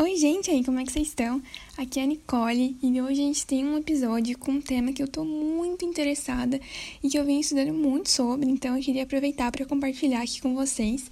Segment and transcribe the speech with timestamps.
[0.00, 1.42] Oi, gente, aí, como é que vocês estão?
[1.76, 5.02] Aqui é a Nicole e hoje a gente tem um episódio com um tema que
[5.02, 6.58] eu tô muito interessada
[7.02, 10.54] e que eu venho estudando muito sobre, então eu queria aproveitar para compartilhar aqui com
[10.54, 11.10] vocês.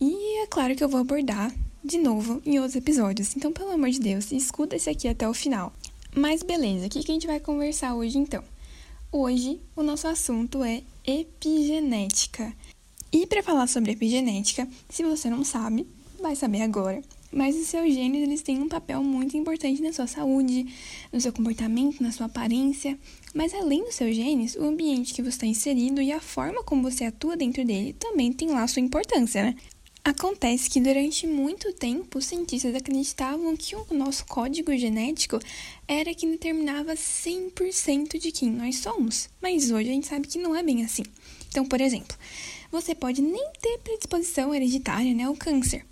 [0.00, 3.90] E é claro que eu vou abordar de novo em outros episódios, então pelo amor
[3.90, 5.70] de Deus, escuta esse aqui até o final.
[6.16, 8.42] Mas beleza, o que, que a gente vai conversar hoje então?
[9.12, 12.54] Hoje o nosso assunto é epigenética.
[13.12, 15.86] E para falar sobre epigenética, se você não sabe,
[16.18, 17.02] vai saber agora.
[17.30, 20.66] Mas os seus genes, eles têm um papel muito importante na sua saúde,
[21.12, 22.98] no seu comportamento, na sua aparência.
[23.34, 26.82] Mas além dos seus genes, o ambiente que você está inserido e a forma como
[26.82, 29.54] você atua dentro dele também tem lá sua importância, né?
[30.04, 35.38] Acontece que durante muito tempo os cientistas acreditavam que o nosso código genético
[35.86, 40.56] era que determinava 100% de quem nós somos, mas hoje a gente sabe que não
[40.56, 41.02] é bem assim.
[41.50, 42.16] Então, por exemplo,
[42.72, 45.84] você pode nem ter predisposição hereditária né, ao câncer,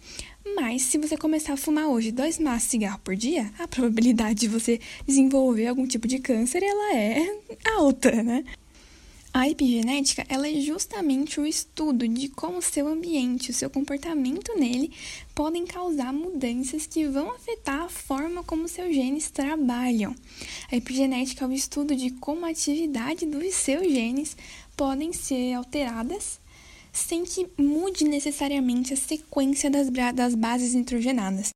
[0.55, 4.40] mas se você começar a fumar hoje dois maços de cigarro por dia, a probabilidade
[4.40, 7.40] de você desenvolver algum tipo de câncer ela é
[7.76, 8.45] alta, né?
[9.38, 14.59] A epigenética ela é justamente o estudo de como o seu ambiente, o seu comportamento
[14.59, 14.90] nele
[15.34, 20.15] podem causar mudanças que vão afetar a forma como seus genes trabalham.
[20.73, 24.34] A epigenética é o estudo de como a atividade dos seus genes
[24.74, 26.40] podem ser alteradas
[26.97, 31.52] sem que mude necessariamente a sequência das, das bases nitrogenadas.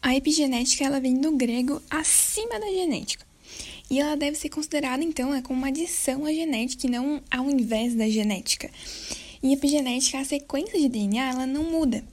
[0.00, 3.26] A epigenética ela vem do grego acima da genética.
[3.90, 7.50] E ela deve ser considerada, então, é como uma adição à genética e não ao
[7.50, 8.70] invés da genética.
[9.42, 12.04] Em epigenética, a sequência de DNA ela não muda.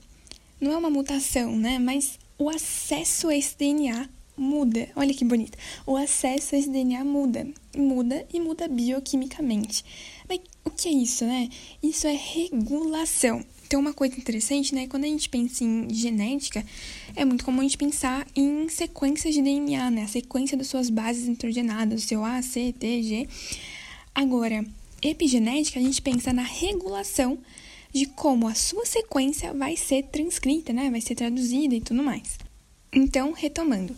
[0.60, 1.78] Não é uma mutação, né?
[1.78, 4.88] Mas o acesso a esse DNA muda.
[4.96, 5.58] Olha que bonito.
[5.86, 7.46] O acesso a esse DNA muda.
[7.76, 9.84] Muda e muda bioquimicamente.
[10.28, 11.48] Mas o que é isso, né?
[11.82, 13.44] Isso é regulação.
[13.66, 14.86] Então, uma coisa interessante, né?
[14.86, 16.64] Quando a gente pensa em genética,
[17.14, 20.02] é muito comum a gente pensar em sequências de DNA, né?
[20.04, 23.28] A sequência das suas bases nitrogenadas, o seu A, C, T, G.
[24.14, 24.64] Agora,
[25.02, 27.38] epigenética, a gente pensa na regulação
[27.92, 30.90] de como a sua sequência vai ser transcrita, né?
[30.90, 32.38] Vai ser traduzida e tudo mais.
[32.92, 33.94] Então, retomando,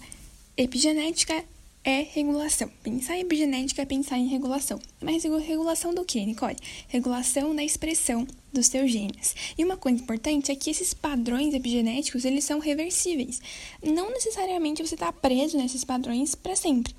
[0.57, 1.45] epigenética
[1.83, 2.71] é regulação.
[2.83, 4.79] Pensar em epigenética é pensar em regulação.
[5.01, 6.57] Mas regulação do que, Nicole?
[6.89, 9.35] Regulação da expressão dos seus genes.
[9.57, 13.41] E uma coisa importante é que esses padrões epigenéticos, eles são reversíveis.
[13.83, 16.95] Não necessariamente você está preso nesses padrões para sempre.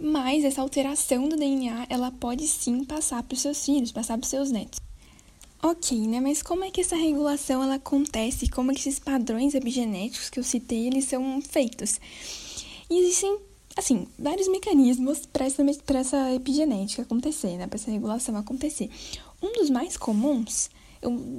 [0.00, 4.24] Mas essa alteração do DNA, ela pode sim passar para os seus filhos, passar para
[4.24, 4.80] os seus netos.
[5.60, 6.20] Ok, né?
[6.20, 8.48] Mas como é que essa regulação ela acontece?
[8.48, 12.00] Como é que esses padrões epigenéticos que eu citei, eles são feitos?
[12.90, 13.38] E existem
[13.78, 17.68] assim, vários mecanismos para essa, essa epigenética acontecer, né?
[17.68, 18.90] Para essa regulação acontecer.
[19.40, 20.68] Um dos mais comuns,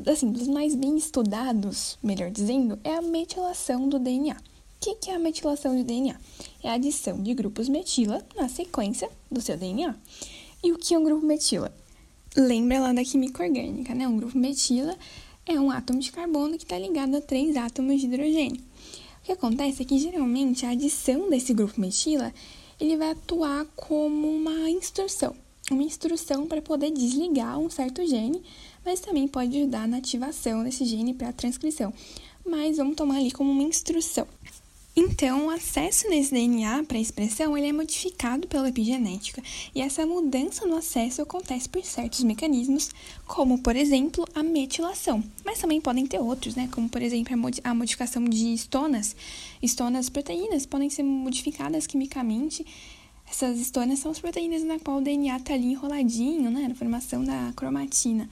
[0.09, 4.35] assim, dos mais bem estudados, melhor dizendo, é a metilação do DNA.
[4.35, 4.39] O
[4.79, 6.15] que, que é a metilação do DNA?
[6.63, 9.93] É a adição de grupos metila na sequência do seu DNA.
[10.63, 11.75] E o que é um grupo metila?
[12.37, 14.07] Lembra lá da química orgânica, né?
[14.07, 14.97] Um grupo metila
[15.45, 18.61] é um átomo de carbono que está ligado a três átomos de hidrogênio.
[19.21, 22.33] O que acontece é que geralmente a adição desse grupo metila
[22.79, 25.35] ele vai atuar como uma instrução,
[25.69, 28.41] uma instrução para poder desligar um certo gene,
[28.85, 31.93] mas também pode ajudar na ativação desse gene para a transcrição.
[32.45, 34.25] Mas vamos tomar ali como uma instrução.
[35.01, 39.41] Então, o acesso nesse DNA para a expressão ele é modificado pela epigenética,
[39.73, 42.89] e essa mudança no acesso acontece por certos mecanismos,
[43.25, 45.23] como, por exemplo, a metilação.
[45.45, 46.67] Mas também podem ter outros, né?
[46.69, 47.33] como, por exemplo,
[47.63, 49.15] a modificação de estonas.
[49.61, 52.65] Estonas proteínas podem ser modificadas quimicamente.
[53.25, 56.67] Essas estonas são as proteínas na qual o DNA está ali enroladinho, né?
[56.67, 58.29] na formação da cromatina.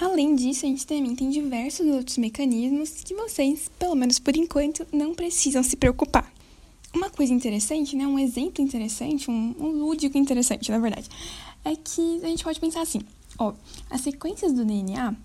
[0.00, 4.86] Além disso, a gente também tem diversos outros mecanismos que vocês, pelo menos por enquanto,
[4.92, 6.32] não precisam se preocupar.
[6.94, 11.08] Uma coisa interessante, né, um exemplo interessante, um, um lúdico interessante, na verdade,
[11.64, 13.00] é que a gente pode pensar assim,
[13.36, 13.52] ó,
[13.90, 15.16] as sequências do DNA,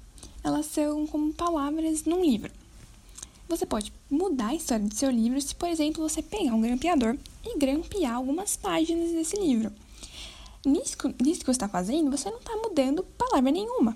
[0.44, 2.52] elas são como palavras num livro.
[3.48, 7.16] Você pode mudar a história do seu livro se, por exemplo, você pegar um grampeador
[7.46, 9.72] e grampear algumas páginas desse livro.
[10.66, 13.96] Nisso, nisso que você está fazendo, você não está mudando palavra nenhuma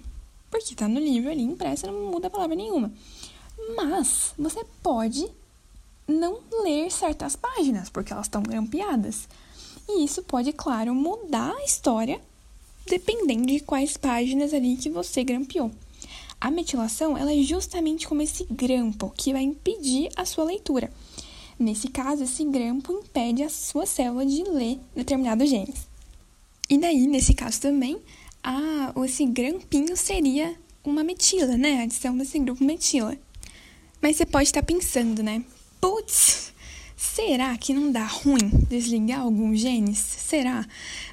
[0.50, 2.92] porque está no livro ali impresso, não muda palavra nenhuma.
[3.76, 5.28] Mas você pode
[6.08, 9.28] não ler certas páginas, porque elas estão grampeadas.
[9.90, 12.22] E isso pode, claro, mudar a história
[12.86, 15.72] dependendo de quais páginas ali que você grampeou.
[16.40, 20.92] A metilação ela é justamente como esse grampo que vai impedir a sua leitura.
[21.60, 25.88] Nesse caso, esse grampo impede a sua célula de ler determinados genes.
[26.70, 28.00] E daí, nesse caso também,
[28.50, 31.82] ah, esse grampinho seria uma metila, né?
[31.82, 33.18] A adição desse grupo metila.
[34.02, 35.44] Mas você pode estar pensando, né?
[35.82, 36.54] Putz,
[36.96, 39.98] será que não dá ruim desligar alguns genes?
[39.98, 40.66] Será?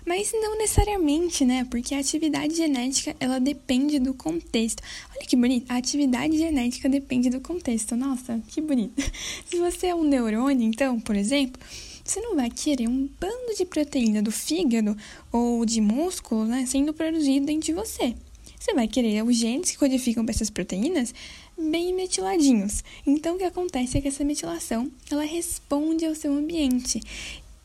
[0.07, 1.67] Mas não necessariamente, né?
[1.69, 4.81] Porque a atividade genética, ela depende do contexto.
[5.11, 7.97] Olha que bonito, a atividade genética depende do contexto.
[7.97, 9.03] Nossa, que bonito.
[9.51, 11.61] Se você é um neurônio, então, por exemplo,
[12.05, 14.97] você não vai querer um bando de proteína do fígado
[15.33, 18.15] ou de músculo, né, sendo produzido dentro de você.
[18.61, 21.15] Você vai querer os genes que codificam essas proteínas
[21.57, 22.85] bem metiladinhos.
[23.07, 27.01] Então, o que acontece é que essa metilação, ela responde ao seu ambiente.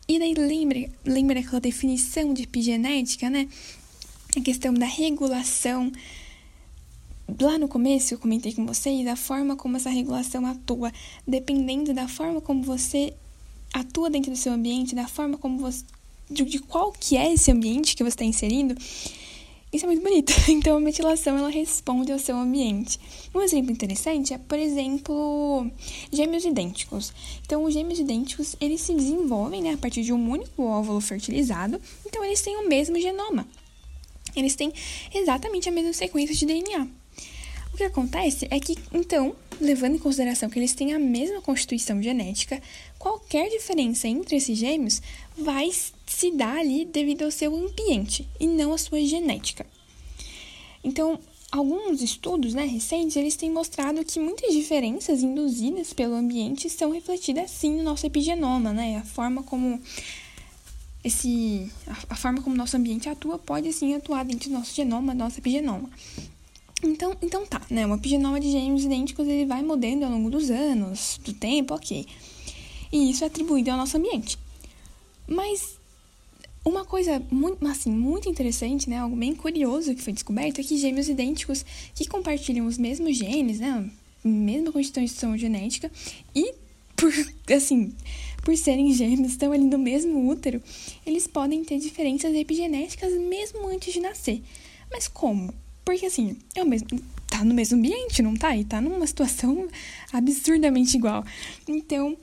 [0.07, 3.47] E daí, lembra, lembra aquela definição de epigenética, né?
[4.35, 5.91] A questão da regulação.
[7.39, 10.91] Lá no começo, eu comentei com vocês a forma como essa regulação atua,
[11.27, 13.13] dependendo da forma como você
[13.73, 15.83] atua dentro do seu ambiente, da forma como você.
[16.29, 18.75] de, de qual que é esse ambiente que você está inserindo
[19.71, 20.33] isso é muito bonito.
[20.49, 22.99] Então, a metilação ela responde ao seu ambiente.
[23.33, 25.69] Um exemplo interessante é, por exemplo,
[26.11, 27.13] gêmeos idênticos.
[27.45, 31.79] Então, os gêmeos idênticos eles se desenvolvem né, a partir de um único óvulo fertilizado.
[32.05, 33.47] Então, eles têm o mesmo genoma.
[34.35, 34.73] Eles têm
[35.13, 36.87] exatamente a mesma sequência de DNA.
[37.79, 42.61] Que acontece é que, então, levando em consideração que eles têm a mesma constituição genética,
[42.97, 45.01] qualquer diferença entre esses gêmeos
[45.37, 45.69] vai
[46.05, 49.65] se dar ali devido ao seu ambiente e não à sua genética.
[50.83, 51.17] Então,
[51.49, 57.49] alguns estudos né, recentes eles têm mostrado que muitas diferenças induzidas pelo ambiente são refletidas
[57.49, 58.97] sim no nosso epigenoma, né?
[58.97, 59.79] A forma como
[61.01, 65.13] esse a, a forma como nosso ambiente atua pode sim atuar dentro do nosso genoma,
[65.13, 65.89] nosso epigenoma.
[66.81, 67.85] Então, então tá, né?
[67.85, 72.05] O epigenoma de gêmeos idênticos ele vai mudando ao longo dos anos, do tempo, ok.
[72.91, 74.37] E isso é atribuído ao nosso ambiente.
[75.27, 75.77] Mas
[76.63, 80.77] uma coisa muito, assim, muito interessante, né, algo bem curioso que foi descoberto é que
[80.77, 83.89] gêmeos idênticos que compartilham os mesmos genes, né,
[84.23, 85.91] mesma constituição genética
[86.35, 86.53] e
[86.95, 87.11] por
[87.55, 87.93] assim,
[88.43, 90.61] por serem gêmeos, estão ali no mesmo útero,
[91.05, 94.41] eles podem ter diferenças epigenéticas mesmo antes de nascer.
[94.91, 95.53] Mas como?
[95.89, 96.87] Porque assim, é o mesmo.
[97.25, 98.55] Tá no mesmo ambiente, não tá?
[98.55, 99.67] E tá numa situação
[100.13, 101.25] absurdamente igual.
[101.67, 102.15] Então,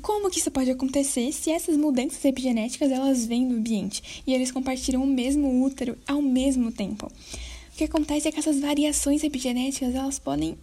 [0.00, 4.52] como que isso pode acontecer se essas mudanças epigenéticas elas vêm do ambiente e eles
[4.52, 7.06] compartilham o mesmo útero ao mesmo tempo?
[7.06, 10.56] O que acontece é que essas variações epigenéticas elas podem,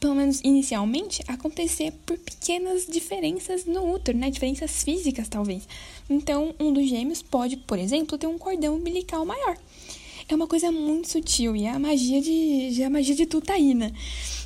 [0.00, 4.28] pelo menos inicialmente, acontecer por pequenas diferenças no útero, né?
[4.28, 5.68] Diferenças físicas, talvez.
[6.10, 9.56] Então, um dos gêmeos pode, por exemplo, ter um cordão umbilical maior
[10.28, 13.92] é uma coisa muito sutil e é a magia de, é a magia de Tutaína.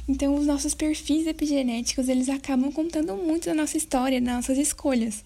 [0.09, 5.25] Então, os nossos perfis epigenéticos, eles acabam contando muito da nossa história, das nossas escolhas.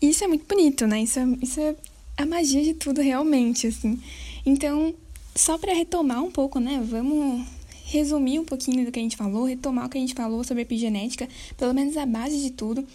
[0.00, 1.02] Isso é muito bonito, né?
[1.02, 1.74] Isso é, isso é
[2.16, 3.98] a magia de tudo realmente, assim.
[4.44, 4.94] Então,
[5.34, 6.82] só para retomar um pouco, né?
[6.84, 7.46] Vamos
[7.84, 10.62] resumir um pouquinho do que a gente falou, retomar o que a gente falou sobre
[10.62, 12.86] epigenética, pelo menos a base de tudo.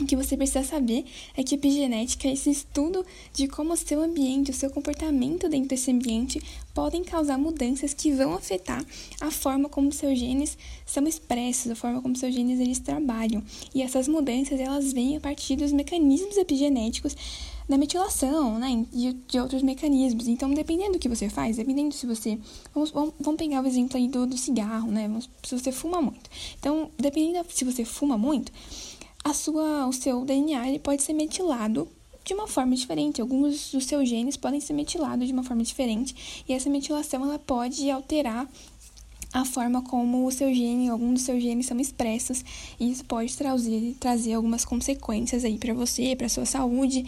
[0.00, 1.04] O que você precisa saber
[1.36, 3.04] é que epigenética é esse estudo
[3.34, 6.40] de como o seu ambiente, o seu comportamento dentro desse ambiente
[6.72, 8.82] podem causar mudanças que vão afetar
[9.20, 10.56] a forma como seus genes
[10.86, 13.42] são expressos, a forma como seus genes eles trabalham.
[13.74, 17.14] E essas mudanças elas vêm a partir dos mecanismos epigenéticos
[17.68, 20.26] da metilação, né, de, de outros mecanismos.
[20.26, 22.36] Então, dependendo do que você faz, dependendo se você,
[22.74, 25.08] vamos, vamos, vamos pegar o exemplo aí do, do cigarro, né,
[25.44, 26.28] se você fuma muito.
[26.58, 28.50] Então, dependendo se você fuma muito,
[29.24, 31.88] a sua, o seu DNA ele pode ser metilado
[32.24, 33.20] de uma forma diferente.
[33.20, 37.38] Alguns dos seus genes podem ser metilados de uma forma diferente e essa metilação ela
[37.38, 38.48] pode alterar
[39.32, 42.44] a forma como o seu gene, alguns dos seus genes são expressos,
[42.80, 47.06] e isso pode trazer, trazer algumas consequências aí para você, para sua saúde.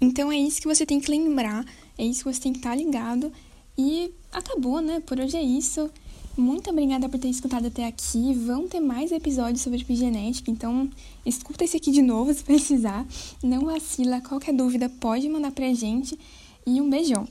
[0.00, 1.64] Então é isso que você tem que lembrar,
[1.96, 3.32] é isso que você tem que estar tá ligado.
[3.76, 5.00] E acabou, né?
[5.00, 5.90] Por hoje é isso.
[6.38, 8.32] Muito obrigada por ter escutado até aqui.
[8.32, 10.88] Vão ter mais episódios sobre epigenética, então
[11.26, 13.04] escuta esse aqui de novo se precisar.
[13.42, 16.16] Não vacila, qualquer dúvida pode mandar pra gente.
[16.64, 17.26] E um beijão!